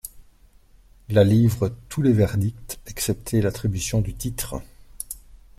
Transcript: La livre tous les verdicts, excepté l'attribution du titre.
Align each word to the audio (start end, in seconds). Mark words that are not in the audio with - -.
La 1.09 1.23
livre 1.23 1.75
tous 1.87 2.01
les 2.01 2.11
verdicts, 2.11 2.79
excepté 2.87 3.39
l'attribution 3.39 4.01
du 4.01 4.15
titre. 4.15 4.59